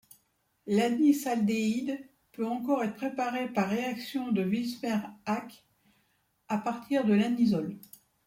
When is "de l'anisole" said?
7.05-7.77